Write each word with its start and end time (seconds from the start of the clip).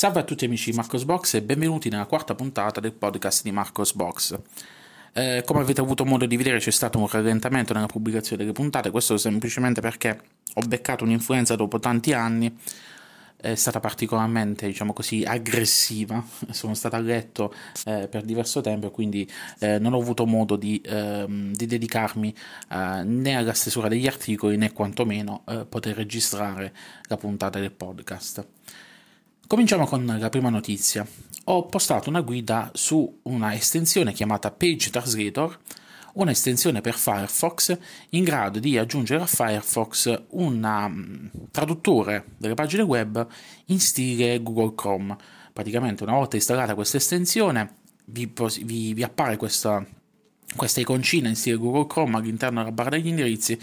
Salve 0.00 0.20
a 0.20 0.22
tutti 0.22 0.46
amici 0.46 0.70
di 0.70 0.76
Marcos 0.78 1.04
Box 1.04 1.34
e 1.34 1.42
benvenuti 1.42 1.90
nella 1.90 2.06
quarta 2.06 2.34
puntata 2.34 2.80
del 2.80 2.92
podcast 2.92 3.42
di 3.42 3.52
Marcos 3.52 3.92
Box. 3.92 4.34
Eh, 5.12 5.42
come 5.44 5.60
avete 5.60 5.82
avuto 5.82 6.06
modo 6.06 6.24
di 6.24 6.38
vedere 6.38 6.58
c'è 6.58 6.70
stato 6.70 6.98
un 6.98 7.06
rallentamento 7.06 7.74
nella 7.74 7.84
pubblicazione 7.84 8.40
delle 8.40 8.54
puntate, 8.54 8.90
questo 8.90 9.18
semplicemente 9.18 9.82
perché 9.82 10.18
ho 10.54 10.62
beccato 10.62 11.04
un'influenza 11.04 11.54
dopo 11.54 11.78
tanti 11.80 12.14
anni, 12.14 12.50
è 13.36 13.54
stata 13.54 13.78
particolarmente, 13.78 14.66
diciamo 14.66 14.94
così, 14.94 15.22
aggressiva, 15.22 16.24
sono 16.48 16.72
stato 16.72 16.96
a 16.96 17.00
letto 17.00 17.52
eh, 17.84 18.08
per 18.08 18.22
diverso 18.22 18.62
tempo 18.62 18.86
e 18.86 18.90
quindi 18.90 19.30
eh, 19.58 19.78
non 19.78 19.92
ho 19.92 19.98
avuto 20.00 20.24
modo 20.24 20.56
di, 20.56 20.80
ehm, 20.82 21.52
di 21.52 21.66
dedicarmi 21.66 22.34
eh, 22.70 23.02
né 23.04 23.36
alla 23.36 23.52
stesura 23.52 23.88
degli 23.88 24.06
articoli 24.06 24.56
né 24.56 24.72
quantomeno 24.72 25.42
eh, 25.46 25.66
poter 25.68 25.94
registrare 25.94 26.72
la 27.02 27.18
puntata 27.18 27.60
del 27.60 27.72
podcast. 27.72 28.46
Cominciamo 29.50 29.84
con 29.84 30.06
la 30.06 30.28
prima 30.28 30.48
notizia. 30.48 31.04
Ho 31.46 31.66
postato 31.66 32.08
una 32.08 32.20
guida 32.20 32.70
su 32.72 33.18
una 33.24 33.52
estensione 33.52 34.12
chiamata 34.12 34.52
Page 34.52 34.90
Translator, 34.90 35.58
un'estensione 36.12 36.80
per 36.80 36.94
Firefox 36.94 37.76
in 38.10 38.22
grado 38.22 38.60
di 38.60 38.78
aggiungere 38.78 39.24
a 39.24 39.26
Firefox 39.26 40.22
un 40.28 40.60
mm, 40.60 41.26
traduttore 41.50 42.26
delle 42.36 42.54
pagine 42.54 42.82
web 42.82 43.26
in 43.64 43.80
stile 43.80 44.40
Google 44.40 44.76
Chrome. 44.76 45.16
Praticamente 45.52 46.04
una 46.04 46.14
volta 46.14 46.36
installata 46.36 46.76
questa 46.76 46.98
estensione 46.98 47.74
vi, 48.04 48.32
vi, 48.62 48.94
vi 48.94 49.02
appare 49.02 49.36
questa, 49.36 49.84
questa 50.54 50.78
iconcina 50.78 51.28
in 51.28 51.34
stile 51.34 51.56
Google 51.56 51.88
Chrome 51.88 52.18
all'interno 52.18 52.60
della 52.60 52.70
barra 52.70 52.90
degli 52.90 53.08
indirizzi 53.08 53.58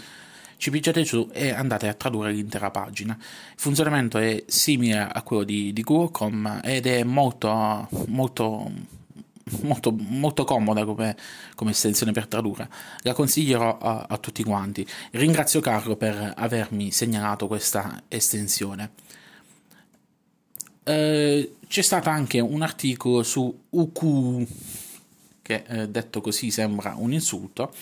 ci 0.58 0.70
pigiate 0.70 1.04
su 1.04 1.30
e 1.32 1.50
andate 1.50 1.88
a 1.88 1.94
tradurre 1.94 2.32
l'intera 2.32 2.70
pagina. 2.70 3.16
Il 3.18 3.60
funzionamento 3.60 4.18
è 4.18 4.44
simile 4.46 4.98
a 4.98 5.22
quello 5.22 5.44
di, 5.44 5.72
di 5.72 5.82
Google 5.82 6.10
Chrome 6.10 6.60
ed 6.62 6.86
è 6.86 7.04
molto, 7.04 7.88
molto, 8.08 8.70
molto, 9.62 9.92
molto 9.96 10.44
comoda 10.44 10.84
come, 10.84 11.16
come, 11.54 11.70
estensione 11.70 12.12
per 12.12 12.26
tradurre. 12.26 12.68
La 13.02 13.14
consiglierò 13.14 13.78
a, 13.78 14.06
a 14.08 14.18
tutti 14.18 14.42
quanti. 14.42 14.86
Ringrazio 15.12 15.60
Carlo 15.60 15.96
per 15.96 16.34
avermi 16.36 16.90
segnalato 16.90 17.46
questa 17.46 18.02
estensione. 18.08 18.90
Eh, 20.82 21.52
c'è 21.68 21.82
stato 21.82 22.08
anche 22.08 22.40
un 22.40 22.62
articolo 22.62 23.22
su 23.22 23.64
UQ, 23.70 24.46
che 25.42 25.64
eh, 25.68 25.88
detto 25.88 26.20
così 26.20 26.50
sembra 26.50 26.94
un 26.96 27.12
insulto, 27.12 27.72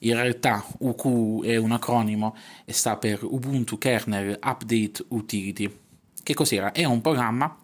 in 0.00 0.14
realtà 0.14 0.64
UQ 0.78 1.44
è 1.44 1.56
un 1.56 1.72
acronimo 1.72 2.36
e 2.64 2.72
sta 2.72 2.96
per 2.96 3.22
Ubuntu 3.22 3.78
Kernel 3.78 4.38
Update 4.42 5.04
Utility. 5.08 5.78
Che 6.22 6.34
cos'era? 6.34 6.72
È 6.72 6.84
un 6.84 7.00
programma 7.00 7.56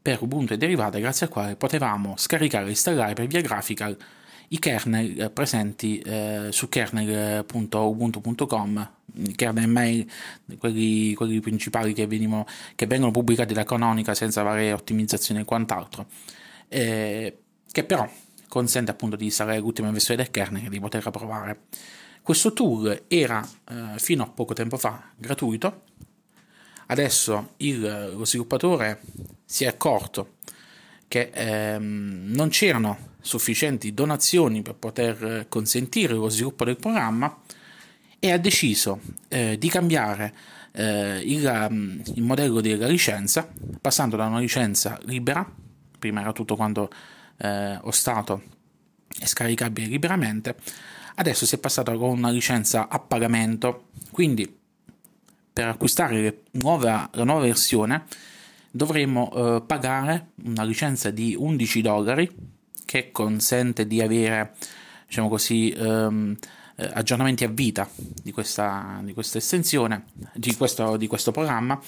per 0.00 0.22
Ubuntu 0.22 0.54
e 0.54 0.56
derivate 0.56 1.00
grazie 1.00 1.26
al 1.26 1.32
quale 1.32 1.56
potevamo 1.56 2.14
scaricare 2.16 2.66
e 2.66 2.70
installare 2.70 3.14
per 3.14 3.26
via 3.26 3.40
grafica 3.40 3.94
i 4.52 4.58
kernel 4.58 5.20
eh, 5.20 5.30
presenti 5.30 6.00
eh, 6.00 6.48
su 6.50 6.68
kernel.ubuntu.com, 6.68 8.90
kernel 9.36 9.68
mail, 9.68 10.10
quelli, 10.58 11.14
quelli 11.14 11.38
principali 11.40 11.92
che, 11.92 12.04
venivano, 12.06 12.46
che, 12.74 12.86
vengono 12.86 13.12
pubblicati 13.12 13.54
da 13.54 13.62
Canonica 13.64 14.14
senza 14.14 14.42
varie 14.42 14.72
ottimizzazioni 14.72 15.40
e 15.40 15.44
quant'altro, 15.44 16.06
eh, 16.68 17.38
che 17.70 17.84
però 17.84 18.08
consente 18.50 18.90
appunto 18.90 19.14
di 19.14 19.26
installare 19.26 19.60
l'ultima 19.60 19.92
versione 19.92 20.20
del 20.22 20.32
kernel 20.32 20.66
e 20.66 20.68
di 20.68 20.80
poterla 20.80 21.12
provare. 21.12 21.60
Questo 22.20 22.52
tool 22.52 23.04
era 23.06 23.48
eh, 23.68 23.98
fino 23.98 24.24
a 24.24 24.26
poco 24.26 24.54
tempo 24.54 24.76
fa 24.76 25.12
gratuito, 25.16 25.84
adesso 26.86 27.52
il, 27.58 28.12
lo 28.14 28.24
sviluppatore 28.24 29.00
si 29.44 29.62
è 29.62 29.68
accorto 29.68 30.34
che 31.06 31.30
ehm, 31.32 32.32
non 32.34 32.48
c'erano 32.48 33.14
sufficienti 33.20 33.94
donazioni 33.94 34.62
per 34.62 34.74
poter 34.74 35.46
consentire 35.48 36.14
lo 36.14 36.28
sviluppo 36.28 36.64
del 36.64 36.76
programma 36.76 37.38
e 38.18 38.32
ha 38.32 38.38
deciso 38.38 39.00
eh, 39.28 39.56
di 39.58 39.68
cambiare 39.68 40.34
eh, 40.72 41.20
il, 41.24 41.66
um, 41.68 42.02
il, 42.14 42.22
modello 42.22 42.60
della 42.60 42.86
licenza 42.86 43.48
passando 43.80 44.16
da 44.16 44.26
una 44.26 44.38
licenza 44.38 44.98
libera 45.02 45.48
prima 45.98 46.20
era 46.20 46.32
tutto 46.32 46.56
quanto 46.56 46.90
eh, 47.40 47.78
o 47.80 47.90
Stato 47.90 48.42
è 49.18 49.26
scaricabile 49.26 49.86
liberamente, 49.88 50.56
adesso 51.16 51.46
si 51.46 51.56
è 51.56 51.58
passato 51.58 51.96
con 51.98 52.10
una 52.10 52.30
licenza 52.30 52.88
a 52.88 52.98
pagamento, 52.98 53.88
quindi 54.10 54.58
per 55.52 55.66
acquistare 55.66 56.42
nuova, 56.52 57.08
la 57.12 57.24
nuova 57.24 57.42
versione 57.42 58.04
dovremo 58.70 59.32
eh, 59.32 59.62
pagare 59.62 60.28
una 60.44 60.62
licenza 60.62 61.10
di 61.10 61.34
11 61.36 61.80
dollari 61.82 62.30
che 62.84 63.10
consente 63.10 63.86
di 63.86 64.00
avere 64.00 64.54
diciamo 65.06 65.28
così 65.28 65.70
ehm, 65.70 66.36
eh, 66.76 66.90
aggiornamenti 66.94 67.44
a 67.44 67.48
vita 67.48 67.88
di 68.22 68.32
questa, 68.32 69.00
di 69.02 69.12
questa 69.12 69.38
estensione 69.38 70.04
di 70.34 70.54
questo, 70.56 70.96
di 70.96 71.06
questo 71.06 71.30
programma. 71.30 71.78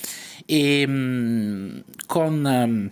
E 0.44 0.86
mh, 0.86 0.92
mm, 0.92 1.78
con 2.06 2.46
ehm, 2.46 2.90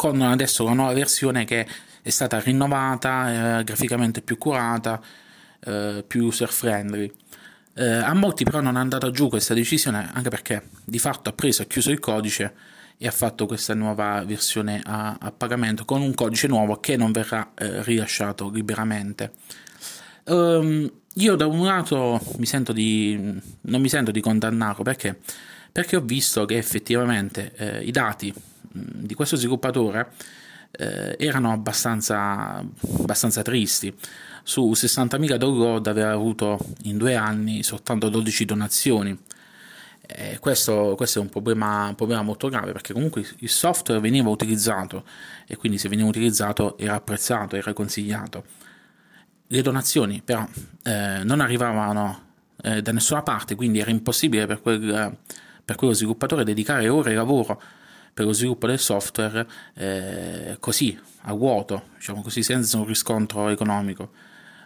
con 0.00 0.22
adesso 0.22 0.64
la 0.64 0.72
nuova 0.72 0.94
versione 0.94 1.44
che 1.44 1.66
è 2.00 2.08
stata 2.08 2.40
rinnovata, 2.40 3.58
eh, 3.58 3.64
graficamente 3.64 4.22
più 4.22 4.38
curata, 4.38 4.98
eh, 5.62 6.02
più 6.06 6.24
user 6.24 6.48
friendly. 6.48 7.12
Eh, 7.74 7.84
a 7.84 8.14
molti 8.14 8.44
però 8.44 8.62
non 8.62 8.78
è 8.78 8.80
andata 8.80 9.10
giù 9.10 9.28
questa 9.28 9.52
decisione, 9.52 10.08
anche 10.14 10.30
perché 10.30 10.62
di 10.82 10.98
fatto 10.98 11.28
ha 11.28 11.34
preso 11.34 11.60
e 11.60 11.66
chiuso 11.66 11.90
il 11.90 11.98
codice 11.98 12.54
e 12.96 13.06
ha 13.06 13.10
fatto 13.10 13.44
questa 13.44 13.74
nuova 13.74 14.24
versione 14.24 14.80
a, 14.82 15.18
a 15.20 15.32
pagamento 15.32 15.84
con 15.84 16.00
un 16.00 16.14
codice 16.14 16.46
nuovo 16.46 16.80
che 16.80 16.96
non 16.96 17.12
verrà 17.12 17.50
eh, 17.54 17.82
rilasciato 17.82 18.48
liberamente. 18.48 19.32
Um, 20.24 20.90
io 21.16 21.36
da 21.36 21.46
un 21.46 21.62
lato 21.62 22.18
mi 22.38 22.46
sento 22.46 22.72
di, 22.72 23.38
non 23.60 23.80
mi 23.82 23.88
sento 23.90 24.12
di 24.12 24.22
condannarlo 24.22 24.82
perché, 24.82 25.18
perché 25.70 25.96
ho 25.96 26.00
visto 26.00 26.46
che 26.46 26.56
effettivamente 26.56 27.52
eh, 27.56 27.84
i 27.84 27.90
dati 27.90 28.32
di 28.72 29.14
questo 29.14 29.36
sviluppatore 29.36 30.12
eh, 30.72 31.16
erano 31.18 31.52
abbastanza, 31.52 32.64
abbastanza 32.98 33.42
tristi. 33.42 33.94
Su 34.42 34.70
60.000 34.70 35.36
download 35.36 35.86
aveva 35.86 36.12
avuto 36.12 36.58
in 36.84 36.96
due 36.96 37.14
anni 37.14 37.62
soltanto 37.62 38.08
12 38.08 38.44
donazioni. 38.44 39.18
Eh, 40.06 40.38
questo, 40.40 40.94
questo, 40.96 41.18
è 41.20 41.22
un 41.22 41.28
problema, 41.28 41.86
un 41.88 41.94
problema, 41.94 42.22
molto 42.22 42.48
grave 42.48 42.72
perché 42.72 42.92
comunque 42.92 43.24
il 43.38 43.48
software 43.48 44.00
veniva 44.00 44.28
utilizzato 44.28 45.04
e 45.46 45.56
quindi 45.56 45.78
se 45.78 45.88
veniva 45.88 46.08
utilizzato 46.08 46.76
era 46.78 46.94
apprezzato, 46.94 47.56
era 47.56 47.72
consigliato. 47.72 48.44
Le 49.46 49.62
donazioni 49.62 50.22
però 50.24 50.46
eh, 50.84 51.22
non 51.22 51.40
arrivavano 51.40 52.28
eh, 52.62 52.82
da 52.82 52.92
nessuna 52.92 53.22
parte, 53.22 53.54
quindi 53.54 53.78
era 53.80 53.90
impossibile 53.90 54.46
per, 54.46 54.60
quel, 54.60 55.16
per 55.64 55.76
quello 55.76 55.92
sviluppatore 55.92 56.44
dedicare 56.44 56.88
ore 56.88 57.10
di 57.10 57.16
lavoro 57.16 57.60
per 58.12 58.24
lo 58.24 58.32
sviluppo 58.32 58.66
del 58.66 58.78
software 58.78 59.46
eh, 59.74 60.56
così, 60.60 60.98
a 61.22 61.32
vuoto, 61.32 61.88
diciamo 61.96 62.22
così, 62.22 62.42
senza 62.42 62.78
un 62.78 62.86
riscontro 62.86 63.48
economico. 63.48 64.10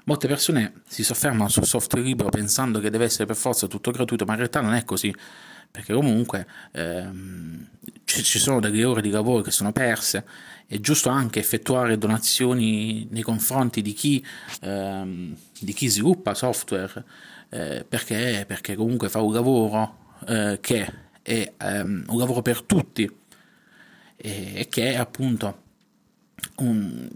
Molte 0.07 0.29
persone 0.29 0.83
si 0.87 1.03
soffermano 1.03 1.49
sul 1.49 1.65
software 1.65 2.05
libero 2.05 2.29
pensando 2.29 2.79
che 2.79 2.91
deve 2.91 3.05
essere 3.05 3.25
per 3.25 3.37
forza 3.37 3.67
tutto 3.67 3.91
gratuito, 3.91 4.25
ma 4.25 4.33
in 4.33 4.39
realtà 4.39 4.61
non 4.61 4.75
è 4.75 4.85
così, 4.85 5.15
perché 5.71 5.95
comunque 5.95 6.47
ehm, 6.73 7.69
ci 8.05 8.39
sono 8.39 8.61
delle 8.61 8.85
ore 8.85 9.01
di 9.01 9.11
lavoro 9.11 9.43
che 9.43 9.51
sono 9.51 9.73
perse, 9.73 10.25
è 10.67 10.79
giusto 10.79 11.09
anche 11.09 11.41
effettuare 11.41 11.99
donazioni 11.99 13.09
nei 13.11 13.23
confronti 13.23 13.83
di 13.83 13.93
chi, 13.93 14.25
ehm, 14.61 15.35
di 15.59 15.73
chi 15.73 15.89
sviluppa 15.89 16.35
software, 16.35 17.05
eh, 17.49 17.85
perché, 17.89 18.45
perché, 18.47 18.75
comunque 18.75 19.09
fa 19.09 19.21
un 19.21 19.33
lavoro 19.33 20.15
eh, 20.27 20.59
che 20.61 20.93
è 21.23 21.53
ehm, 21.57 22.05
un 22.09 22.19
lavoro 22.19 22.43
per 22.43 22.63
tutti 22.63 23.11
e 24.27 24.69
che 24.71 24.97
appunto 24.97 25.63
un, 26.57 27.11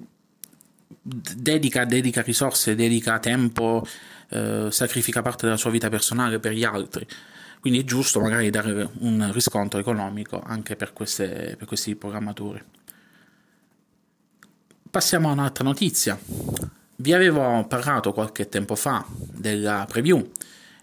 dedica, 1.00 1.86
dedica, 1.86 2.20
risorse, 2.20 2.74
dedica 2.74 3.18
tempo, 3.18 3.86
eh, 4.28 4.68
sacrifica 4.70 5.22
parte 5.22 5.46
della 5.46 5.56
sua 5.56 5.70
vita 5.70 5.88
personale 5.88 6.38
per 6.38 6.52
gli 6.52 6.64
altri. 6.64 7.06
Quindi 7.60 7.80
è 7.80 7.84
giusto 7.84 8.20
magari 8.20 8.50
dare 8.50 8.90
un 8.98 9.30
riscontro 9.32 9.80
economico 9.80 10.40
anche 10.44 10.76
per, 10.76 10.92
queste, 10.92 11.54
per 11.56 11.66
questi 11.66 11.96
programmatori. 11.96 12.62
Passiamo 14.90 15.30
a 15.30 15.32
un'altra 15.32 15.64
notizia. 15.64 16.18
Vi 16.96 17.12
avevo 17.14 17.66
parlato 17.66 18.12
qualche 18.12 18.48
tempo 18.48 18.74
fa 18.74 19.04
della 19.08 19.86
preview 19.88 20.30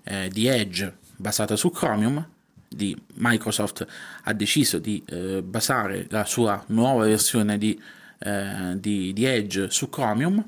eh, 0.03 0.29
di 0.29 0.47
Edge 0.47 0.97
basata 1.15 1.55
su 1.55 1.69
Chromium 1.69 2.33
di 2.75 2.95
Microsoft 3.15 3.85
ha 4.23 4.33
deciso 4.33 4.79
di 4.79 5.01
eh, 5.07 5.41
basare 5.41 6.07
la 6.09 6.25
sua 6.25 6.61
nuova 6.67 7.05
versione 7.05 7.57
di, 7.57 7.79
eh, 8.19 8.73
di, 8.79 9.13
di, 9.13 9.25
Edge 9.25 9.69
su 9.69 9.89
Chromium, 9.89 10.43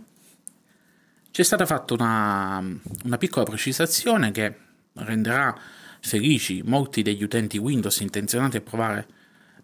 c'è 1.32 1.44
stata 1.44 1.66
fatta 1.66 1.94
una, 1.94 2.62
una 3.06 3.18
piccola 3.18 3.46
precisazione 3.46 4.32
che 4.32 4.56
renderà 4.94 5.58
felici 6.02 6.62
molti 6.64 7.02
degli 7.02 7.24
utenti 7.24 7.58
Windows 7.58 8.00
intenzionati 8.02 8.58
a 8.58 8.62
provare 8.62 9.08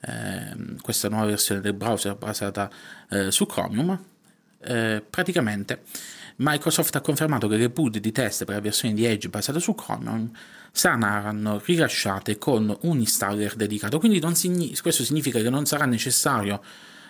eh, 0.02 0.76
questa 0.82 1.10
nuova 1.10 1.26
versione 1.26 1.62
del 1.62 1.74
browser 1.74 2.16
basata 2.16 2.70
eh, 3.10 3.32
su 3.32 3.46
Chromium, 3.46 4.00
eh, 4.62 5.04
praticamente 5.10 5.82
Microsoft 6.38 6.96
ha 6.96 7.02
confermato 7.02 7.48
che 7.48 7.58
le 7.58 7.70
boot 7.70 7.98
di 7.98 8.12
test 8.12 8.46
per 8.46 8.56
la 8.56 8.62
versione 8.62 8.94
di 8.94 9.06
Edge 9.06 9.30
basata 9.30 9.60
su 9.60 9.76
Chromium 9.76 10.32
saranno 10.72 11.62
rilasciate 11.64 12.38
con 12.38 12.76
un 12.82 13.00
installer 13.00 13.56
dedicato, 13.56 14.00
quindi 14.00 14.22
signi- 14.36 14.76
questo 14.80 15.04
significa 15.04 15.40
che 15.40 15.50
non 15.50 15.66
sarà 15.66 15.86
necessario 15.86 16.62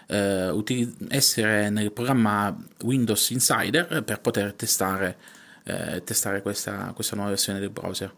eh, 0.08 0.94
essere 1.10 1.70
nel 1.70 1.92
programma 1.92 2.56
Windows 2.82 3.30
Insider 3.30 4.04
per 4.04 4.20
poter 4.20 4.54
testare, 4.54 5.18
eh, 5.64 6.04
testare 6.04 6.42
questa, 6.42 6.92
questa, 6.94 7.16
nuova 7.16 7.32
versione 7.32 7.60
del 7.60 7.70
browser. 7.70 8.14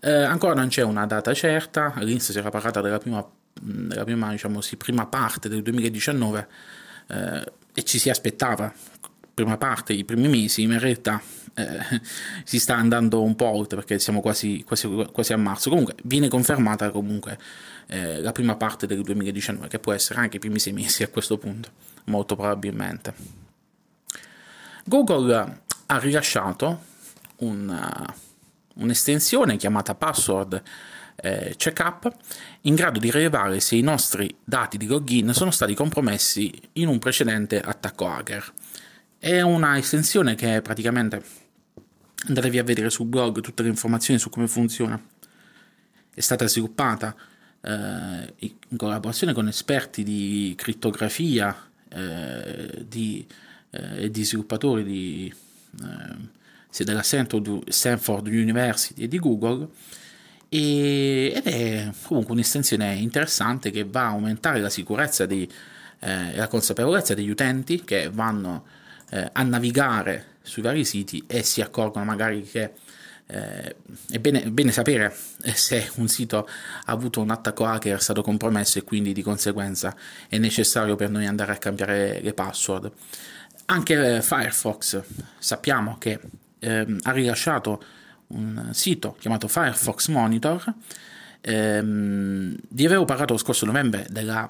Eh, 0.00 0.10
ancora 0.10 0.54
non 0.54 0.68
c'è 0.68 0.82
una 0.82 1.06
data 1.06 1.32
certa, 1.32 1.94
all'inizio 1.94 2.32
si 2.32 2.38
era 2.38 2.50
parlata 2.50 2.80
della 2.80 2.98
prima, 2.98 3.26
della 3.60 4.04
prima, 4.04 4.30
diciamo, 4.30 4.60
sì, 4.60 4.76
prima 4.76 5.06
parte 5.06 5.48
del 5.48 5.62
2019 5.62 6.48
eh, 7.08 7.52
e 7.72 7.82
ci 7.84 7.98
si 7.98 8.10
aspettava 8.10 8.72
prima 9.42 9.56
parte, 9.56 9.92
i 9.92 10.04
primi 10.04 10.28
mesi, 10.28 10.62
in 10.62 10.78
realtà 10.78 11.20
eh, 11.54 12.00
si 12.44 12.58
sta 12.58 12.76
andando 12.76 13.22
un 13.22 13.34
po' 13.34 13.46
oltre 13.46 13.78
perché 13.78 13.98
siamo 13.98 14.20
quasi, 14.20 14.62
quasi, 14.64 14.88
quasi 15.12 15.32
a 15.32 15.36
marzo. 15.36 15.70
Comunque 15.70 15.94
viene 16.04 16.28
confermata 16.28 16.90
comunque 16.90 17.38
eh, 17.86 18.20
la 18.20 18.32
prima 18.32 18.56
parte 18.56 18.86
del 18.86 19.02
2019, 19.02 19.68
che 19.68 19.78
può 19.78 19.92
essere 19.92 20.20
anche 20.20 20.36
i 20.36 20.40
primi 20.40 20.58
sei 20.58 20.72
mesi 20.72 21.02
a 21.02 21.08
questo 21.08 21.38
punto, 21.38 21.70
molto 22.04 22.36
probabilmente. 22.36 23.14
Google 24.84 25.62
ha 25.86 25.98
rilasciato 25.98 26.84
una, 27.36 28.14
un'estensione 28.74 29.56
chiamata 29.56 29.94
password 29.94 30.62
eh, 31.22 31.54
checkup 31.56 32.10
in 32.62 32.74
grado 32.74 32.98
di 32.98 33.10
rilevare 33.10 33.60
se 33.60 33.76
i 33.76 33.82
nostri 33.82 34.34
dati 34.42 34.78
di 34.78 34.86
login 34.86 35.32
sono 35.32 35.50
stati 35.50 35.74
compromessi 35.74 36.52
in 36.74 36.88
un 36.88 36.98
precedente 36.98 37.60
attacco 37.60 38.08
hacker. 38.08 38.52
È 39.22 39.42
una 39.42 39.76
estensione 39.76 40.34
che 40.34 40.62
praticamente 40.62 41.22
andatevi 42.28 42.58
a 42.58 42.64
vedere 42.64 42.88
sul 42.88 43.04
blog 43.04 43.42
tutte 43.42 43.62
le 43.62 43.68
informazioni 43.68 44.18
su 44.18 44.30
come 44.30 44.48
funziona. 44.48 44.98
È 46.14 46.20
stata 46.20 46.48
sviluppata 46.48 47.14
eh, 47.60 48.34
in 48.38 48.76
collaborazione 48.78 49.34
con 49.34 49.46
esperti 49.46 50.04
di 50.04 50.54
crittografia 50.56 51.54
eh, 51.90 52.86
di, 52.88 53.26
eh, 53.68 54.04
e 54.04 54.10
di 54.10 54.24
sviluppatori 54.24 54.84
di, 54.84 55.34
eh, 55.82 56.16
sia 56.70 56.86
della 56.86 57.02
Stanford 57.02 58.26
University 58.26 59.02
e 59.02 59.08
di 59.08 59.18
Google 59.18 59.68
e, 60.48 61.30
ed 61.36 61.46
è 61.46 61.92
comunque 62.04 62.32
un'estensione 62.32 62.94
interessante 62.94 63.70
che 63.70 63.84
va 63.84 64.04
a 64.04 64.12
aumentare 64.12 64.60
la 64.60 64.70
sicurezza 64.70 65.24
e 65.24 65.46
eh, 65.98 66.34
la 66.34 66.48
consapevolezza 66.48 67.12
degli 67.12 67.28
utenti 67.28 67.84
che 67.84 68.08
vanno 68.08 68.78
eh, 69.10 69.28
a 69.32 69.42
navigare 69.42 70.36
sui 70.42 70.62
vari 70.62 70.84
siti 70.84 71.24
e 71.26 71.42
si 71.42 71.60
accorgono 71.60 72.04
magari 72.04 72.42
che 72.42 72.72
eh, 73.26 73.76
è, 74.10 74.18
bene, 74.18 74.42
è, 74.42 74.50
bene, 74.50 74.72
sapere 74.72 75.14
se 75.54 75.90
un 75.96 76.08
sito 76.08 76.48
ha 76.84 76.92
avuto 76.92 77.20
un 77.20 77.30
attacco 77.30 77.64
hacker, 77.64 77.96
è 77.96 78.00
stato 78.00 78.22
compromesso 78.22 78.78
e 78.78 78.82
quindi 78.82 79.12
di 79.12 79.22
conseguenza 79.22 79.94
è 80.28 80.38
necessario 80.38 80.96
per 80.96 81.10
noi 81.10 81.26
andare 81.26 81.52
a 81.52 81.58
cambiare 81.58 82.20
le 82.20 82.34
password. 82.34 82.90
Anche 83.66 84.16
eh, 84.16 84.22
Firefox 84.22 85.00
sappiamo 85.38 85.96
che 85.98 86.18
eh, 86.58 86.96
ha 87.02 87.10
rilasciato 87.12 87.82
un 88.28 88.70
sito 88.72 89.16
chiamato 89.18 89.46
Firefox 89.46 90.08
Monitor. 90.08 90.74
Ehm, 91.42 92.56
vi 92.68 92.84
avevo 92.84 93.04
parlato 93.04 93.32
lo 93.32 93.38
scorso 93.38 93.64
novembre 93.64 94.06
della 94.10 94.48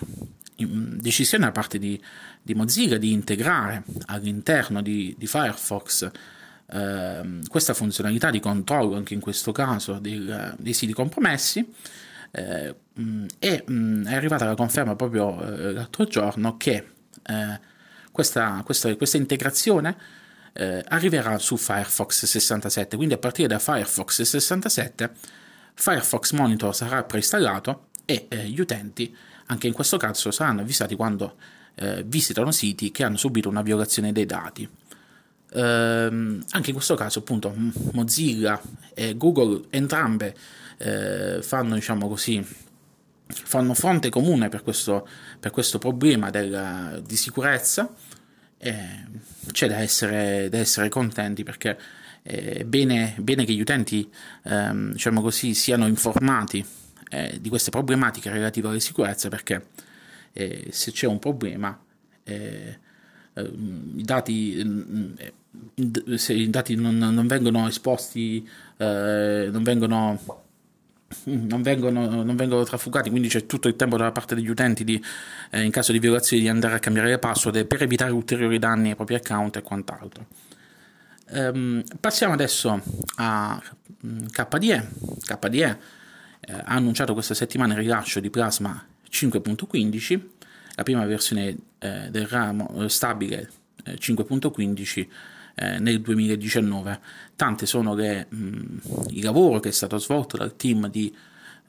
decisione 0.67 1.45
da 1.45 1.53
parte 1.53 1.79
di, 1.79 2.01
di, 2.43 2.55
Mozilla 2.55 2.97
di 2.97 3.13
integrare 3.13 3.85
all'interno 4.07 4.83
di, 4.83 5.15
di 5.19 5.27
Firefox 5.27 6.11
eh, 6.67 7.39
questa 7.49 7.75
funzionalità 7.75 8.31
di 8.31 8.41
controllo, 8.41 8.97
anche 8.97 9.15
in 9.15 9.21
questo 9.21 9.53
caso, 9.53 9.99
del, 9.99 10.55
dei 10.59 10.73
siti 10.73 10.93
compromessi. 10.93 11.73
Eh, 12.33 12.75
e 13.39 13.65
mh, 13.67 14.07
è 14.07 14.15
arrivata 14.15 14.45
la 14.45 14.55
conferma 14.55 14.95
proprio 14.95 15.43
eh, 15.43 15.73
l'altro 15.73 16.05
giorno 16.05 16.57
che 16.57 16.87
eh, 17.25 17.61
questa, 18.13 18.63
questa, 18.65 18.95
questa, 18.95 19.17
integrazione 19.17 19.97
eh, 20.53 20.85
arriverà 20.89 21.39
su 21.39 21.57
Firefox 21.57 22.25
67, 22.25 22.97
quindi 22.97 23.15
a 23.15 23.19
partire 23.19 23.49
da 23.49 23.59
Firefox 23.59 24.23
67 24.23 25.11
Firefox 25.81 26.33
Monitor 26.33 26.75
sarà 26.75 27.03
preinstallato 27.05 27.89
e 28.05 28.27
eh, 28.29 28.45
gli 28.49 28.61
utenti 28.61 29.17
anche 29.51 29.67
in 29.67 29.73
questo 29.73 29.97
caso 29.97 30.31
saranno 30.31 30.61
avvisati 30.61 30.95
quando 30.95 31.37
eh, 31.75 32.03
visitano 32.07 32.53
siti 32.53 32.91
che 32.91 33.05
hanno 33.05 33.17
subito 33.17 33.49
una 33.49 33.63
violazione 33.63 34.13
dei 34.13 34.27
dati. 34.27 34.69
Ehm, 35.53 36.45
anche 36.51 36.71
in 36.71 36.75
questo 36.75 36.95
caso, 36.95 37.19
appunto, 37.19 37.53
Mozilla 37.93 38.61
e 38.95 39.17
Google 39.17 39.65
entrambe 39.71 40.35
eh, 40.79 41.43
fanno, 41.43 41.75
diciamo 41.75 42.09
così, 42.09 42.45
fanno 43.27 43.75
fronte 43.75 44.09
comune 44.09 44.49
per 44.49 44.63
questo, 44.63 45.07
per 45.39 45.51
questo 45.51 45.79
problema 45.79 46.31
della, 46.31 47.01
di 47.05 47.17
sicurezza. 47.17 47.93
Eh, 48.57 49.05
c'è 49.51 49.69
da 49.69 49.79
essere, 49.79 50.49
da 50.49 50.59
essere 50.59 50.89
contenti 50.89 51.43
perché 51.43 51.77
è 52.23 52.63
bene, 52.65 53.17
bene 53.19 53.45
che 53.45 53.53
gli 53.53 53.61
utenti 53.61 54.09
ehm, 54.45 54.93
diciamo 54.93 55.23
così, 55.23 55.55
siano 55.55 55.87
informati 55.89 56.65
eh, 57.11 57.39
di 57.41 57.49
queste 57.49 57.71
problematiche 57.71 58.31
relative 58.31 58.69
alla 58.69 58.79
sicurezza 58.79 59.29
perché 59.29 59.67
eh, 60.33 60.69
se 60.71 60.93
c'è 60.93 61.07
un 61.07 61.19
problema 61.19 61.79
eh, 62.25 62.79
ehm, 63.35 63.93
i 63.97 64.03
dati, 64.03 64.63
mm, 64.65 66.15
se 66.15 66.33
i 66.33 66.49
dati 66.49 66.75
non, 66.77 66.97
non 66.97 67.27
vengono 67.27 67.67
esposti, 67.69 68.49
eh, 68.77 69.49
non 69.51 69.63
vengono 69.63 70.19
non 71.25 71.61
vengono, 71.63 72.23
non 72.23 72.37
vengono, 72.37 72.63
trafugati, 72.63 73.11
quindi 73.11 73.27
c'è 73.29 73.45
tutto 73.45 73.67
il 73.67 73.75
tempo 73.75 73.97
da 73.97 74.13
parte 74.13 74.37
degli 74.37 74.49
utenti 74.49 74.85
di, 74.85 75.03
eh, 75.51 75.63
in 75.63 75.73
caso 75.73 75.91
di 75.91 75.99
violazione 75.99 76.43
di 76.43 76.49
andare 76.49 76.77
a 76.77 76.79
cambiare 76.79 77.09
le 77.09 77.19
password 77.19 77.67
per 77.67 77.83
evitare 77.83 78.13
ulteriori 78.13 78.61
danni 78.61 78.91
ai 78.91 78.95
propri 78.95 79.17
account 79.17 79.57
e 79.57 79.63
quant'altro. 79.63 80.27
Um, 81.33 81.83
passiamo 82.01 82.33
adesso 82.33 82.81
a 83.17 83.61
mm, 84.07 84.27
KDE. 84.27 84.89
KDE 85.25 85.79
eh, 86.41 86.53
ha 86.53 86.75
annunciato 86.75 87.13
questa 87.13 87.35
settimana 87.35 87.75
il 87.75 87.81
rilascio 87.81 88.21
di 88.21 88.31
Plasma 88.31 88.85
5.15, 89.11 90.21
la 90.77 90.83
prima 90.83 91.05
versione 91.05 91.57
eh, 91.79 92.09
del 92.11 92.27
ramo 92.27 92.85
eh, 92.85 92.89
stabile 92.89 93.51
5.15 93.85 95.07
eh, 95.55 95.79
nel 95.79 96.01
2019. 96.01 97.01
Tante 97.37 97.67
sono 97.67 97.95
le, 97.95 98.27
mh, 98.29 98.79
il 99.11 99.25
lavoro 99.25 99.61
che 99.61 99.71
è 99.71 99.73
stato 99.73 99.99
svolto 99.99 100.37
dal 100.37 100.57
team 100.57 100.89
di, 100.89 101.15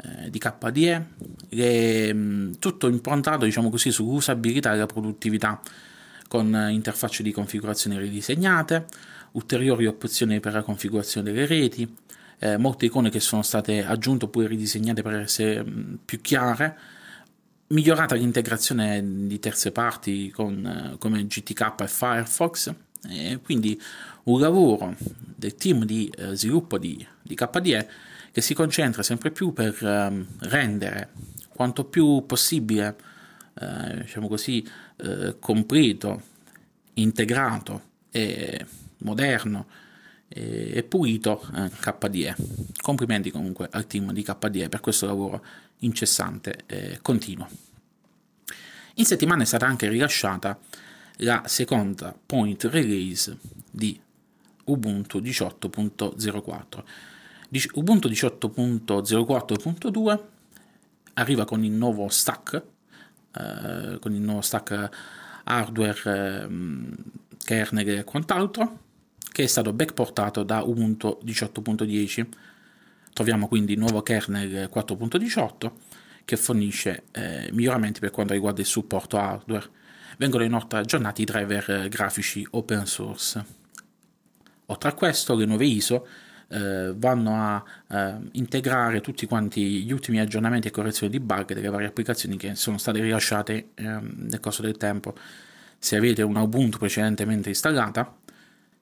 eh, 0.04 0.30
di 0.30 0.40
KDE, 0.40 1.06
le, 1.50 2.14
mh, 2.14 2.60
tutto 2.60 2.88
improntato 2.88 3.46
diciamo 3.46 3.70
così, 3.70 3.92
sull'usabilità 3.92 4.74
e 4.74 4.78
la 4.78 4.86
produttività 4.86 5.60
con 6.28 6.68
interfacce 6.70 7.24
di 7.24 7.32
configurazione 7.34 8.00
ridisegnate, 8.00 8.86
ulteriori 9.32 9.86
opzioni 9.86 10.40
per 10.40 10.54
la 10.54 10.64
configurazione 10.64 11.30
delle 11.30 11.46
reti, 11.46 11.94
eh, 12.44 12.58
molte 12.58 12.88
icone 12.88 13.12
che 13.12 13.20
sono 13.20 13.44
state 13.44 13.86
aggiunte 13.86 14.26
oppure 14.26 14.48
ridisegnate 14.48 15.04
per 15.04 15.14
essere 15.14 15.64
mh, 15.64 16.00
più 16.04 16.22
chiare, 16.22 16.78
migliorata 17.68 18.16
l'integrazione 18.16 19.28
di 19.28 19.40
terze 19.40 19.72
parti 19.72 20.32
con, 20.32 20.66
eh, 20.66 20.98
come 20.98 21.26
GTK 21.28 21.82
e 21.82 21.88
Firefox, 21.88 22.74
e 23.08 23.40
quindi 23.44 23.80
un 24.24 24.40
lavoro 24.40 24.96
del 24.98 25.54
team 25.56 25.86
di 25.86 26.12
eh, 26.18 26.36
sviluppo 26.36 26.80
di, 26.80 27.06
di, 27.22 27.36
KDE 27.36 27.90
che 28.32 28.42
si 28.42 28.56
concentra 28.56 29.04
sempre 29.04 29.30
più 29.30 29.54
per 29.54 29.78
ehm, 29.80 30.26
rendere 30.40 31.10
quanto 31.50 31.86
più 31.86 32.24
possibile, 32.26 32.96
eh, 33.54 34.02
diciamo 34.02 34.28
così, 34.28 34.68
eh, 34.98 35.36
completo, 35.40 36.22
integrato 36.94 37.90
e 38.10 38.66
moderno 39.00 39.68
e 40.34 40.84
pulito 40.84 41.46
eh, 41.56 41.70
KDE. 41.70 42.36
Complimenti 42.82 43.32
comunque 43.32 43.68
al 43.70 43.86
team 43.86 44.14
di 44.14 44.24
KDE 44.24 44.70
per 44.70 44.80
questo 44.80 45.06
lavoro 45.06 45.44
incessante 45.80 46.64
e 46.68 47.00
continuo. 47.02 47.50
In 48.96 49.06
settimana 49.06 49.44
è 49.44 49.46
stata 49.46 49.66
anche 49.66 49.90
rilasciata 49.90 50.58
la 51.18 51.44
seconda 51.46 52.18
point 52.26 52.64
release 52.66 53.38
di 53.70 54.00
Ubuntu 54.66 55.20
18.04. 55.20 56.84
Ubuntu 57.74 58.08
18.04.2 58.08 60.20
arriva 61.14 61.46
con 61.46 61.64
il 61.66 61.72
nuovo 61.72 62.08
stack, 62.08 62.64
eh, 63.34 63.98
con 64.00 64.14
il 64.14 64.22
nuovo 64.22 64.42
stack 64.42 64.90
hardware, 65.44 66.02
eh, 66.06 66.48
kernel 67.44 67.90
e 67.90 68.04
quant'altro 68.04 68.90
che 69.32 69.44
è 69.44 69.48
stato 69.48 69.74
backportato 69.74 70.44
da 70.44 70.62
Ubuntu 70.62 71.20
18.10. 71.24 72.28
Troviamo 73.14 73.48
quindi 73.48 73.74
il 73.74 73.80
nuovo 73.80 74.02
kernel 74.02 74.70
4.18 74.74 75.72
che 76.26 76.38
fornisce 76.38 77.04
eh, 77.12 77.50
miglioramenti 77.52 78.00
per 78.00 78.12
quanto 78.12 78.34
riguarda 78.34 78.62
il 78.62 78.68
supporto 78.68 79.18
hardware. 79.18 79.70
Vengono 80.18 80.44
inoltre 80.44 80.80
aggiornati 80.80 81.22
i 81.22 81.26
driver 81.26 81.88
grafici 81.88 82.46
open 82.52 82.86
source. 82.86 83.46
Oltre 84.68 84.90
a 84.90 84.94
questo, 84.94 85.36
le 85.36 85.46
nuove 85.46 85.66
ISO 85.66 86.08
eh, 86.48 86.94
vanno 86.96 87.36
a 87.36 87.64
eh, 87.88 88.18
integrare 88.34 89.02
tutti 89.02 89.26
quanti 89.26 89.84
gli 89.84 89.92
ultimi 89.92 90.20
aggiornamenti 90.20 90.68
e 90.68 90.72
correzioni 90.72 91.12
di 91.12 91.20
bug 91.20 91.54
delle 91.54 91.70
varie 91.70 91.88
applicazioni 91.88 92.38
che 92.38 92.56
sono 92.56 92.78
state 92.78 93.02
rilasciate 93.02 93.70
eh, 93.74 93.84
nel 93.84 94.40
corso 94.40 94.62
del 94.62 94.78
tempo. 94.78 95.16
Se 95.80 95.96
avete 95.96 96.22
una 96.22 96.42
Ubuntu 96.42 96.78
precedentemente 96.78 97.50
installata 97.50 98.20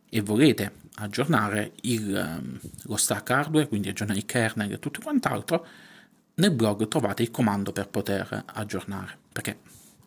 e 0.09 0.21
volete 0.21 0.71
aggiornare 0.95 1.73
il, 1.81 2.15
ehm, 2.15 2.59
lo 2.83 2.97
stack 2.97 3.29
hardware, 3.29 3.67
quindi 3.67 3.89
aggiornare 3.89 4.19
il 4.19 4.25
kernel 4.25 4.71
e 4.71 4.79
tutto 4.79 4.99
quant'altro, 5.01 5.65
nel 6.35 6.51
blog 6.51 6.87
trovate 6.87 7.21
il 7.21 7.31
comando 7.31 7.71
per 7.71 7.87
poter 7.89 8.43
aggiornare, 8.53 9.17
perché 9.31 9.59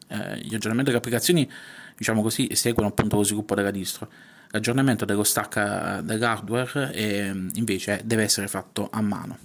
eh, 0.09 0.39
gli 0.39 0.55
aggiornamenti 0.55 0.85
delle 0.85 0.99
applicazioni, 0.99 1.51
diciamo 1.97 2.23
così, 2.23 2.55
seguono 2.55 2.91
appunto 2.91 3.17
lo 3.17 3.23
sviluppo 3.23 3.55
della 3.55 3.71
distro 3.71 4.11
L'aggiornamento 4.55 5.07
dello 5.07 5.25
stack 5.25 5.57
eh, 5.57 6.03
dell'hardware 6.03 6.91
è, 6.91 7.35
invece 7.55 8.03
deve 8.05 8.25
essere 8.25 8.49
fatto 8.49 8.91
a 8.93 9.01
mano. 9.01 9.39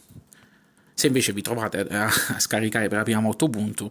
Se 0.94 1.08
invece 1.08 1.32
vi 1.32 1.42
trovate 1.42 1.88
a, 1.88 2.06
a 2.06 2.40
scaricare 2.40 2.90
per 2.90 2.98
la 2.98 3.04
prima 3.04 3.22
volta 3.22 3.46
Ubuntu, 3.46 3.90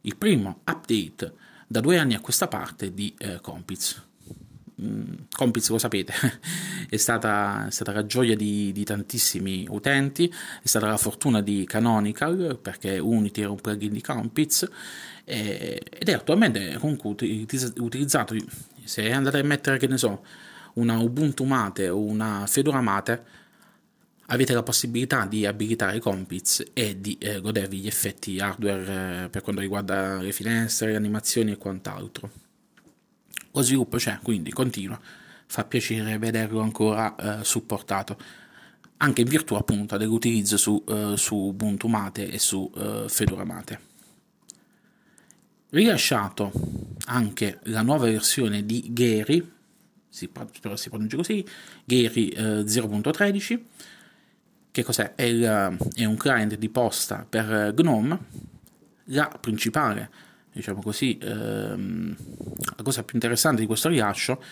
il 0.01 0.17
primo 0.17 0.59
update 0.65 1.33
da 1.67 1.79
due 1.79 1.97
anni 1.97 2.15
a 2.15 2.19
questa 2.19 2.49
parte 2.49 2.93
di 2.93 3.15
eh, 3.17 3.39
Compiz. 3.39 4.03
Mm, 4.79 5.13
Compiz, 5.31 5.69
lo 5.69 5.79
sapete, 5.79 6.13
è 6.87 6.97
stata, 6.97 7.65
è 7.65 7.71
stata 7.71 7.91
la 7.93 8.05
gioia 8.05 8.35
di, 8.35 8.71
di, 8.71 8.83
tantissimi 8.83 9.65
utenti, 9.67 10.31
è 10.61 10.67
stata 10.67 10.85
la 10.87 10.97
fortuna 10.97 11.41
di 11.41 11.65
Canonical, 11.65 12.59
perché 12.61 12.99
Unity 12.99 13.41
era 13.41 13.49
un 13.49 13.59
plugin 13.59 13.91
di 13.91 14.01
Compiz, 14.01 14.69
eh, 15.25 15.81
ed 15.89 16.07
è 16.07 16.13
attualmente 16.13 16.77
comunque 16.77 17.09
utilizzato, 17.77 18.35
se 18.83 19.11
andate 19.11 19.39
a 19.39 19.43
mettere, 19.43 19.79
che 19.79 19.87
ne 19.87 19.97
so, 19.97 20.23
una 20.73 20.99
Ubuntu 20.99 21.43
Mate 21.45 21.89
o 21.89 21.99
una 21.99 22.45
Fedora 22.45 22.79
Mate, 22.79 23.23
avete 24.27 24.53
la 24.53 24.61
possibilità 24.61 25.25
di 25.25 25.45
abilitare 25.47 25.97
i 25.97 25.99
compits 25.99 26.63
e 26.73 26.99
di 27.01 27.17
eh, 27.19 27.39
godervi 27.41 27.79
gli 27.79 27.87
effetti 27.87 28.39
hardware 28.39 29.23
eh, 29.23 29.29
per 29.29 29.41
quanto 29.41 29.61
riguarda 29.61 30.21
le 30.21 30.31
finestre, 30.31 30.91
le 30.91 30.97
animazioni 30.97 31.51
e 31.51 31.57
quant'altro. 31.57 32.46
Lo 33.57 33.63
sviluppo 33.63 33.97
c'è, 33.97 34.19
quindi 34.21 34.51
continua, 34.51 34.99
fa 35.47 35.65
piacere 35.65 36.19
vederlo 36.19 36.59
ancora 36.59 37.15
eh, 37.15 37.43
supportato, 37.43 38.15
anche 38.97 39.21
in 39.21 39.27
virtù 39.27 39.55
appunto 39.55 39.97
dell'utilizzo 39.97 40.57
su, 40.57 40.83
eh, 40.87 41.13
su 41.17 41.35
Ubuntu 41.35 41.87
Mate 41.87 42.29
e 42.29 42.37
su 42.37 42.71
eh, 42.77 43.05
Fedora 43.07 43.45
Mate. 43.45 43.79
Rilasciato 45.69 46.51
anche 47.05 47.57
la 47.63 47.81
nuova 47.81 48.05
versione 48.05 48.63
di 48.63 48.89
Gary, 48.89 49.51
si, 50.07 50.29
spero 50.53 50.75
si 50.75 50.89
pronunci 50.89 51.15
così, 51.15 51.43
Gary 51.83 52.29
0.13, 52.29 53.53
eh, 53.53 53.63
che 54.69 54.83
cos'è? 54.83 55.15
È, 55.15 55.23
il, 55.23 55.77
è, 55.95 56.05
un 56.05 56.15
client 56.15 56.53
di 56.53 56.69
posta 56.69 57.25
per 57.27 57.73
GNOME, 57.73 58.19
la 59.05 59.35
principale, 59.41 60.26
diciamo 60.57 60.81
così, 60.81 61.17
ehm, 61.21 62.15
la 62.75 62.83
cosa 62.83 63.03
più 63.03 63.15
interessante 63.15 63.61
di 63.61 63.67
questo 63.67 63.89
rilascio 63.89 64.43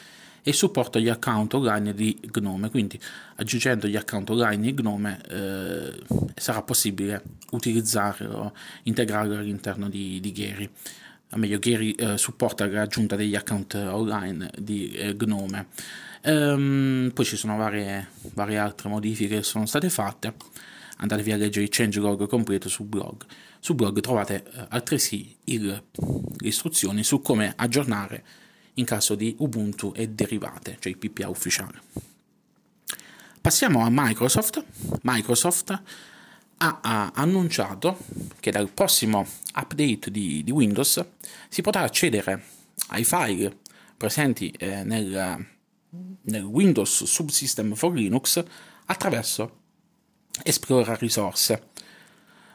è 0.42 0.50
il 0.50 0.54
supporto 0.54 1.00
agli 1.00 1.10
account 1.10 1.56
online 1.56 1.94
di 1.96 2.18
Gnome, 2.32 2.70
quindi 2.70 3.00
aggiungendo 3.38 3.88
gli 3.88 3.96
account 3.96 4.30
online 4.30 4.62
di 4.62 4.74
Gnome 4.80 5.20
eh, 5.28 5.92
sarà 6.36 6.62
possibile 6.62 7.24
utilizzarlo, 7.52 8.56
integrarlo 8.84 9.36
all'interno 9.36 9.90
di, 9.90 10.20
di 10.20 10.32
Gary. 10.32 10.70
O 11.32 11.38
meglio, 11.38 11.58
Gary 11.58 11.92
eh, 11.94 12.20
supporta 12.20 12.68
l'aggiunta 12.68 13.16
degli 13.16 13.36
account 13.36 13.74
online 13.74 14.52
di 14.60 14.92
eh, 14.92 15.16
Gnome. 15.16 15.68
Ehm, 16.22 17.12
poi 17.14 17.26
ci 17.26 17.38
sono 17.38 17.58
varie, 17.58 18.10
varie, 18.34 18.60
altre 18.60 18.88
modifiche 18.90 19.38
che 19.38 19.44
sono 19.44 19.66
state 19.66 19.90
fatte. 19.90 20.34
Andatevi 20.98 21.32
a 21.32 21.38
leggere 21.38 21.66
il 21.66 21.72
changelog 21.72 22.28
completo 22.28 22.70
sul 22.70 22.86
blog. 22.86 23.26
Sul 23.60 23.76
blog 23.76 24.00
trovate 24.00 24.44
eh, 24.44 24.66
altresì 24.70 25.36
il, 25.46 25.66
le 25.66 26.48
istruzioni 26.48 27.04
su 27.04 27.22
come 27.22 27.54
aggiornare 27.56 28.24
in 28.76 28.86
caso 28.86 29.16
di 29.16 29.36
Ubuntu 29.40 29.94
e 29.96 30.10
derivate, 30.10 30.78
cioè 30.80 30.92
il 30.92 30.98
PPA 30.98 31.30
ufficiale. 31.30 31.82
Passiamo 33.42 33.86
a 33.86 33.90
Microsoft. 33.90 34.64
Microsoft 35.04 35.82
ha, 36.58 37.12
annunciato 37.14 37.98
che 38.40 38.52
dal 38.52 38.70
prossimo 38.70 39.28
update 39.56 40.10
di, 40.10 40.44
di, 40.44 40.52
Windows 40.52 41.04
si 41.50 41.62
potrà 41.62 41.82
accedere 41.82 42.44
ai 42.88 43.04
file 43.04 43.60
presenti 43.98 44.50
eh, 44.52 44.84
nel 44.84 45.54
nel 46.26 46.44
Windows 46.44 47.04
Subsystem 47.04 47.74
for 47.76 47.94
Linux 47.94 48.44
attraverso 48.86 49.64
Explorer 50.44 50.98
risorse. 51.00 51.74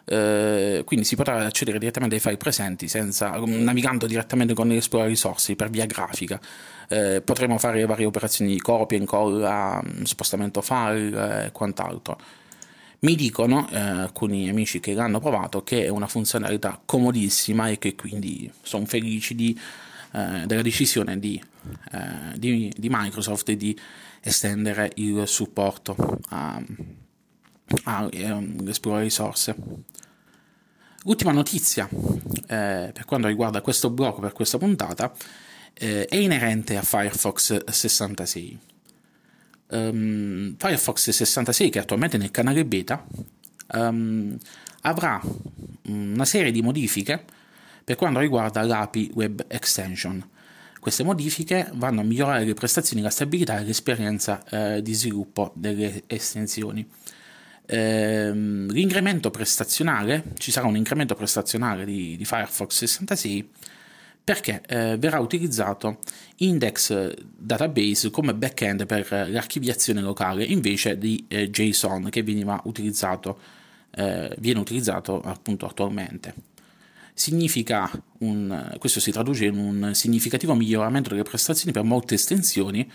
Eh, 0.05 0.83
quindi 0.85 1.05
si 1.05 1.15
potrà 1.15 1.45
accedere 1.45 1.79
direttamente 1.79 2.17
ai 2.17 2.21
file 2.21 2.37
presenti 2.37 2.89
senza, 2.89 3.39
navigando 3.39 4.07
direttamente 4.07 4.55
con 4.55 4.67
l'Explorer 4.67 5.09
risorse 5.09 5.55
per 5.57 5.71
via 5.71 5.87
grafica. 5.87 6.41
Eh, 6.89 7.23
potremo 7.25 7.59
fare 7.59 7.85
varie 7.87 8.07
operazioni 8.07 8.53
di 8.53 8.61
copia, 8.61 8.99
incolla, 8.99 9.83
spostamento 10.03 10.61
file 10.63 11.47
e 11.47 11.53
quant'altro. 11.53 12.19
Mi 13.01 13.15
dicono 13.15 13.69
eh, 13.71 13.79
alcuni 13.79 14.49
amici 14.49 14.81
che 14.81 14.93
l'hanno 14.93 15.21
provato 15.21 15.63
che 15.63 15.85
è 15.85 15.89
una 15.89 16.07
funzionalità 16.07 16.79
comodissima 16.85 17.69
e 17.69 17.79
che 17.79 17.95
quindi 17.95 18.51
sono 18.63 18.85
felici 18.85 19.35
di 19.35 19.59
eh, 20.13 20.45
della 20.45 20.63
decisione 20.63 21.21
di, 21.21 21.41
eh, 21.93 22.37
di, 22.37 22.73
di, 22.77 22.89
Microsoft 22.91 23.53
di 23.53 23.79
estendere 24.21 24.91
il 24.97 25.23
supporto 25.29 25.95
all'esplorare 27.85 29.05
risorse. 29.05 29.55
Ultima 31.05 31.33
notizia 31.33 31.89
eh, 31.89 32.91
per 32.93 33.05
quanto 33.07 33.27
riguarda 33.27 33.62
questo 33.62 33.89
blocco 33.89 34.21
per 34.21 34.33
questa 34.33 34.59
puntata 34.59 35.12
eh, 35.73 36.05
è 36.05 36.17
inerente 36.17 36.77
a 36.77 36.83
Firefox 36.83 37.65
66. 37.65 38.59
Um, 39.69 39.79
ehm, 39.79 40.55
Firefox 40.59 41.11
66 41.11 41.71
che 41.71 41.79
attualmente 41.79 42.17
è 42.17 42.21
nel 42.21 42.31
canale 42.31 42.65
beta 42.65 43.07
um, 43.73 44.37
avrà 44.83 45.21
una 45.87 46.25
serie 46.25 46.50
di 46.50 46.61
modifiche 46.61 47.25
per 47.85 47.97
quanto 47.97 48.19
riguarda 48.19 48.62
l'API 48.62 49.12
Web 49.15 49.45
Extension. 49.49 50.29
Queste 50.81 51.03
modifiche 51.03 51.71
vanno 51.75 52.00
a 52.00 52.05
migliorare 52.05 52.45
le 52.45 52.55
prestazioni, 52.55 53.03
la 53.03 53.11
stabilità 53.11 53.59
e 53.59 53.65
l'esperienza 53.65 54.43
eh, 54.49 54.83
di 54.83 54.95
sviluppo 54.95 55.53
delle 55.55 56.05
estensioni. 56.07 56.87
Ehm, 57.73 58.69
l'incremento 58.73 59.31
prestazionale, 59.31 60.25
ci 60.39 60.50
sarà 60.50 60.67
un 60.67 60.77
incremento 60.77 61.15
prestazionale 61.15 61.85
di, 61.85 62.17
di 62.17 62.25
Firefox 62.25 62.79
66 62.79 63.49
perché 64.23 64.61
eh, 64.67 64.97
verrà 64.99 65.21
utilizzato 65.21 65.99
index 66.39 67.15
database 67.37 68.11
come 68.11 68.35
backend 68.35 68.87
per 68.87 69.29
l'archiviazione 69.29 70.00
locale 70.00 70.45
invece 70.45 70.99
di 70.99 71.25
eh, 71.29 71.49
JSON 71.49 72.09
che 72.11 72.23
veniva 72.25 72.61
utilizzato, 72.65 73.39
eh, 73.93 74.35
viene 74.39 74.59
utilizzato 74.59 75.21
appunto 75.21 75.67
attualmente. 75.67 76.35
Significa 77.15 77.91
un, 78.19 78.75
questo 78.79 78.99
si 78.99 79.12
traduce 79.12 79.45
in 79.47 79.59
un 79.59 79.95
significativo 79.95 80.55
miglioramento 80.55 81.11
delle 81.11 81.23
prestazioni 81.23 81.73
per 81.73 81.85
molte 81.85 82.15
estensioni, 82.15 82.89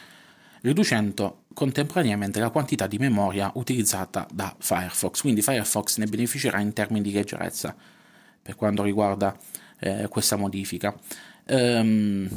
riducendo 0.65 1.43
contemporaneamente 1.53 2.39
la 2.39 2.50
quantità 2.50 2.88
di 2.88 2.98
memoria 2.98 3.51
utilizzata 3.53 4.27
da 4.34 4.53
Firefox. 4.57 5.22
Quindi 5.22 5.43
Firefox 5.43 5.98
ne 5.98 6.07
beneficerà 6.07 6.60
in 6.60 6.74
termini 6.74 7.03
di 7.03 7.12
leggerezza 7.13 7.75
per 8.41 8.55
quanto 8.55 8.81
riguarda 8.81 9.38
eh, 9.79 10.07
questa 10.10 10.36
modifica. 10.36 10.93
Um, 11.48 12.27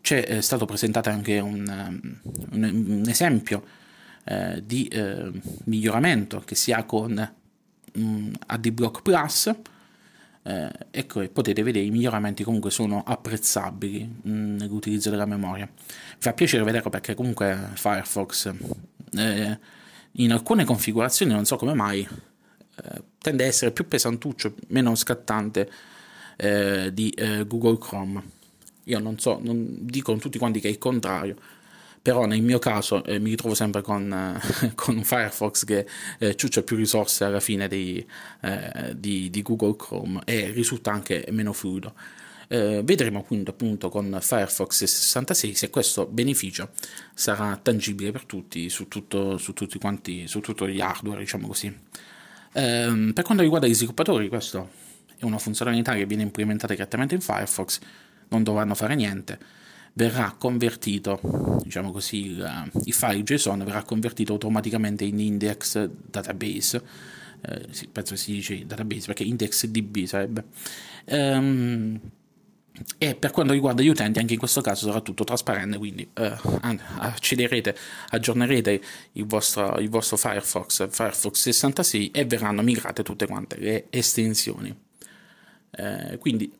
c'è 0.00 0.24
è 0.24 0.40
stato 0.40 0.64
presentato 0.64 1.10
anche 1.10 1.38
un, 1.38 2.10
un, 2.52 2.62
un 2.62 3.04
esempio 3.06 3.64
eh, 4.24 4.62
di 4.64 4.86
eh, 4.88 5.30
miglioramento 5.64 6.40
che 6.40 6.54
si 6.54 6.72
ha 6.72 6.84
con 6.84 7.32
um, 7.96 8.32
AdBlock 8.46 9.02
Plus 9.02 9.54
eh, 10.42 10.70
ecco, 10.90 11.26
potete 11.28 11.62
vedere 11.62 11.84
i 11.84 11.90
miglioramenti 11.90 12.42
comunque 12.44 12.70
sono 12.70 13.02
apprezzabili 13.04 14.20
mh, 14.22 14.30
mm, 14.30 14.56
nell'utilizzo 14.56 15.10
della 15.10 15.26
memoria. 15.26 15.68
Fa 16.18 16.32
piacere 16.32 16.64
vederlo 16.64 16.90
perché 16.90 17.14
comunque 17.14 17.70
Firefox 17.74 18.52
eh, 19.12 19.58
in 20.12 20.32
alcune 20.32 20.64
configurazioni 20.64 21.32
non 21.32 21.44
so 21.44 21.56
come 21.56 21.74
mai 21.74 22.00
eh, 22.00 23.02
tende 23.18 23.44
a 23.44 23.46
essere 23.46 23.70
più 23.72 23.86
pesantuccio, 23.86 24.54
meno 24.68 24.94
scattante 24.94 25.70
eh, 26.36 26.90
di 26.92 27.10
eh, 27.10 27.46
Google 27.46 27.78
Chrome. 27.78 28.38
Io 28.84 28.98
non 28.98 29.18
so, 29.18 29.38
non 29.42 29.76
dicono 29.80 30.18
tutti 30.18 30.38
quanti 30.38 30.58
che 30.58 30.68
è 30.68 30.70
il 30.70 30.78
contrario, 30.78 31.36
però 32.02 32.24
nel 32.24 32.40
mio 32.40 32.58
caso 32.58 33.04
eh, 33.04 33.18
mi 33.18 33.30
ritrovo 33.30 33.54
sempre 33.54 33.82
con, 33.82 34.10
eh, 34.10 34.72
con 34.74 35.02
Firefox 35.02 35.64
che 35.64 35.86
eh, 36.18 36.34
ciuccia 36.34 36.62
più 36.62 36.76
risorse 36.76 37.24
alla 37.24 37.40
fine 37.40 37.68
dei, 37.68 38.06
eh, 38.40 38.94
di, 38.96 39.28
di, 39.28 39.42
Google 39.42 39.76
Chrome 39.76 40.20
e 40.24 40.50
risulta 40.50 40.92
anche 40.92 41.26
meno 41.30 41.52
fluido. 41.52 41.94
Eh, 42.48 42.80
vedremo 42.82 43.20
appunto, 43.20 43.50
appunto 43.50 43.88
con 43.90 44.18
Firefox 44.20 44.82
66 44.84 45.54
se 45.54 45.70
questo 45.70 46.06
beneficio 46.06 46.70
sarà 47.14 47.56
tangibile 47.62 48.10
per 48.10 48.24
tutti 48.24 48.68
su, 48.70 48.88
tutto, 48.88 49.36
su 49.36 49.52
tutti 49.52 49.78
quanti, 49.78 50.26
su 50.26 50.40
tutto 50.40 50.66
gli 50.66 50.80
hardware, 50.80 51.20
diciamo 51.20 51.46
così. 51.46 51.66
Eh, 52.52 53.10
per 53.14 53.24
quanto 53.24 53.42
riguarda 53.42 53.66
gli 53.66 53.74
sviluppatori, 53.74 54.28
questa 54.28 54.66
è 55.18 55.24
una 55.24 55.38
funzionalità 55.38 55.94
che 55.94 56.06
viene 56.06 56.22
implementata 56.22 56.72
direttamente 56.72 57.14
in 57.14 57.20
Firefox, 57.20 57.78
non 58.28 58.42
dovranno 58.42 58.74
fare 58.74 58.94
niente 58.94 59.58
verrà 59.94 60.34
convertito, 60.38 61.20
diciamo 61.62 61.90
così, 61.90 62.26
il, 62.26 62.70
il 62.84 62.92
file 62.92 63.22
JSON 63.22 63.64
verrà 63.64 63.82
convertito 63.82 64.32
automaticamente 64.32 65.04
in 65.04 65.18
index 65.18 65.88
database. 65.88 66.82
Eh, 67.42 67.88
penso 67.90 68.16
si 68.16 68.32
dice 68.32 68.66
database 68.66 69.06
perché 69.06 69.22
index 69.24 69.66
DB 69.66 70.04
sarebbe. 70.04 70.44
Um, 71.06 72.00
e 72.96 73.14
per 73.14 73.30
quanto 73.30 73.52
riguarda 73.52 73.82
gli 73.82 73.88
utenti, 73.88 74.18
anche 74.18 74.34
in 74.34 74.38
questo 74.38 74.60
caso 74.62 74.86
sarà 74.86 75.00
tutto 75.00 75.24
trasparente, 75.24 75.76
quindi 75.76 76.08
eh, 76.14 76.36
accederete, 76.98 77.76
aggiornerete 78.08 78.80
il 79.12 79.26
vostro, 79.26 79.78
il 79.78 79.90
vostro, 79.90 80.16
Firefox, 80.16 80.88
Firefox 80.88 81.40
66 81.40 82.10
e 82.10 82.24
verranno 82.24 82.62
migrate 82.62 83.02
tutte 83.02 83.26
quante 83.26 83.58
le 83.58 83.86
estensioni. 83.90 84.74
Eh, 85.72 86.16
quindi 86.18 86.50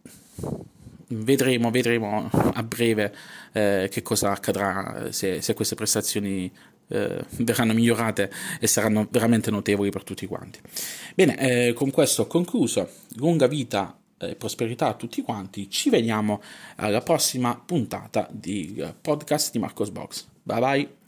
vedremo, 1.11 1.71
vedremo 1.71 2.29
a 2.31 2.63
breve 2.63 3.15
eh, 3.53 3.89
che 3.91 4.03
cosa 4.03 4.31
accadrà 4.31 5.09
se, 5.11 5.41
se 5.41 5.55
queste 5.55 5.75
prestazioni 5.75 6.51
eh, 6.89 7.25
verranno 7.39 7.73
migliorate 7.73 8.31
e 8.59 8.67
saranno 8.67 9.07
veramente 9.11 9.51
notevoli 9.51 9.91
per 9.91 10.05
tutti 10.05 10.27
quanti. 10.27 10.61
Bene, 11.15 11.39
eh, 11.39 11.73
con 11.73 11.91
questo 11.91 12.23
ho 12.23 12.27
concluso. 12.27 12.89
Lunga 13.17 13.47
vita 13.47 13.97
e 14.19 14.35
prosperità 14.35 14.89
a 14.89 14.95
tutti 14.95 15.23
quanti. 15.23 15.71
Ci 15.71 15.89
vediamo 15.89 16.43
alla 16.77 17.01
prossima 17.01 17.57
puntata 17.57 18.29
di 18.31 18.85
podcast 19.01 19.53
di 19.53 19.59
Marcos 19.59 19.91
Box. 19.91 20.27
Bye 20.43 20.61
bye. 20.61 21.00